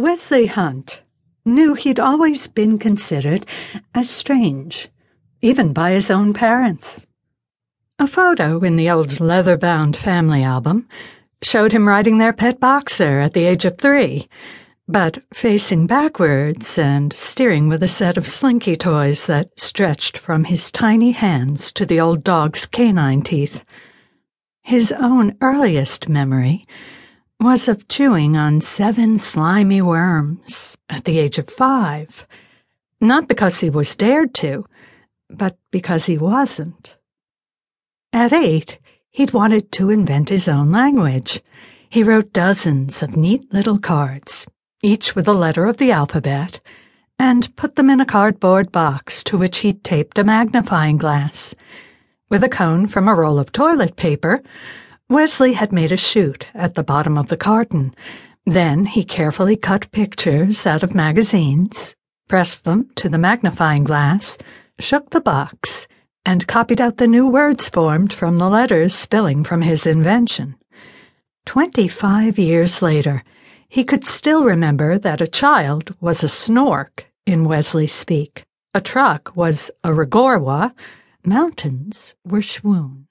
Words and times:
Wesley 0.00 0.46
Hunt 0.46 1.02
knew 1.44 1.74
he'd 1.74 2.00
always 2.00 2.46
been 2.46 2.78
considered 2.78 3.44
as 3.94 4.08
strange, 4.08 4.88
even 5.42 5.74
by 5.74 5.90
his 5.90 6.10
own 6.10 6.32
parents. 6.32 7.06
A 7.98 8.06
photo 8.06 8.60
in 8.60 8.76
the 8.76 8.88
old 8.88 9.20
leather 9.20 9.58
bound 9.58 9.98
family 9.98 10.42
album 10.42 10.88
showed 11.42 11.72
him 11.72 11.86
riding 11.86 12.16
their 12.16 12.32
pet 12.32 12.58
boxer 12.58 13.20
at 13.20 13.34
the 13.34 13.44
age 13.44 13.66
of 13.66 13.76
three, 13.76 14.26
but 14.88 15.22
facing 15.34 15.86
backwards 15.86 16.78
and 16.78 17.12
steering 17.12 17.68
with 17.68 17.82
a 17.82 17.88
set 17.88 18.16
of 18.16 18.26
slinky 18.26 18.76
toys 18.76 19.26
that 19.26 19.50
stretched 19.60 20.16
from 20.16 20.44
his 20.44 20.70
tiny 20.70 21.12
hands 21.12 21.74
to 21.74 21.84
the 21.84 22.00
old 22.00 22.24
dog's 22.24 22.64
canine 22.64 23.20
teeth. 23.20 23.62
His 24.62 24.92
own 24.92 25.36
earliest 25.42 26.08
memory 26.08 26.64
was 27.40 27.68
of 27.68 27.88
chewing 27.88 28.36
on 28.36 28.60
seven 28.60 29.18
slimy 29.18 29.80
worms 29.80 30.76
at 30.90 31.04
the 31.04 31.18
age 31.18 31.38
of 31.38 31.48
five, 31.48 32.26
not 33.00 33.28
because 33.28 33.60
he 33.60 33.70
was 33.70 33.96
dared 33.96 34.34
to, 34.34 34.66
but 35.30 35.56
because 35.70 36.04
he 36.04 36.18
wasn't. 36.18 36.96
At 38.12 38.34
eight, 38.34 38.78
he'd 39.10 39.32
wanted 39.32 39.72
to 39.72 39.88
invent 39.88 40.28
his 40.28 40.48
own 40.48 40.70
language. 40.70 41.42
He 41.88 42.02
wrote 42.02 42.34
dozens 42.34 43.02
of 43.02 43.16
neat 43.16 43.50
little 43.54 43.78
cards, 43.78 44.46
each 44.82 45.14
with 45.14 45.26
a 45.26 45.32
letter 45.32 45.64
of 45.64 45.78
the 45.78 45.92
alphabet, 45.92 46.60
and 47.18 47.56
put 47.56 47.76
them 47.76 47.88
in 47.88 48.00
a 48.00 48.06
cardboard 48.06 48.70
box 48.70 49.24
to 49.24 49.38
which 49.38 49.58
he'd 49.58 49.82
taped 49.82 50.18
a 50.18 50.24
magnifying 50.24 50.98
glass. 50.98 51.54
With 52.28 52.44
a 52.44 52.50
cone 52.50 52.86
from 52.86 53.08
a 53.08 53.14
roll 53.14 53.38
of 53.38 53.50
toilet 53.50 53.96
paper, 53.96 54.42
Wesley 55.10 55.54
had 55.54 55.72
made 55.72 55.90
a 55.90 55.96
chute 55.96 56.46
at 56.54 56.76
the 56.76 56.84
bottom 56.84 57.18
of 57.18 57.26
the 57.26 57.36
carton. 57.36 57.92
Then 58.46 58.86
he 58.86 59.02
carefully 59.02 59.56
cut 59.56 59.90
pictures 59.90 60.64
out 60.68 60.84
of 60.84 60.94
magazines, 60.94 61.96
pressed 62.28 62.62
them 62.62 62.88
to 62.94 63.08
the 63.08 63.18
magnifying 63.18 63.82
glass, 63.82 64.38
shook 64.78 65.10
the 65.10 65.20
box, 65.20 65.88
and 66.24 66.46
copied 66.46 66.80
out 66.80 66.98
the 66.98 67.08
new 67.08 67.26
words 67.26 67.68
formed 67.68 68.12
from 68.12 68.36
the 68.36 68.48
letters 68.48 68.94
spilling 68.94 69.42
from 69.42 69.62
his 69.62 69.84
invention. 69.84 70.54
Twenty 71.44 71.88
five 71.88 72.38
years 72.38 72.80
later, 72.80 73.24
he 73.68 73.82
could 73.82 74.06
still 74.06 74.44
remember 74.44 74.96
that 74.96 75.20
a 75.20 75.26
child 75.26 75.92
was 76.00 76.22
a 76.22 76.28
snork 76.28 77.06
in 77.26 77.42
Wesley 77.42 77.88
speak, 77.88 78.44
a 78.74 78.80
truck 78.80 79.34
was 79.34 79.72
a 79.82 79.90
regorwa, 79.90 80.72
mountains 81.24 82.14
were 82.24 82.42
schwoon. 82.42 83.06